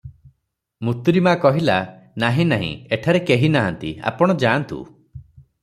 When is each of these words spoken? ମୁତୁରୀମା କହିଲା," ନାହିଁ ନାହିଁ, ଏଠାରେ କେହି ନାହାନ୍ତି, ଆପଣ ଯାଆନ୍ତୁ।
ମୁତୁରୀମା 0.87 1.33
କହିଲା," 1.43 1.75
ନାହିଁ 2.25 2.47
ନାହିଁ, 2.53 2.71
ଏଠାରେ 2.97 3.23
କେହି 3.29 3.53
ନାହାନ୍ତି, 3.59 3.93
ଆପଣ 4.13 4.37
ଯାଆନ୍ତୁ। 4.47 4.83